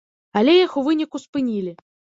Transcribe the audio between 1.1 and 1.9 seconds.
спынілі.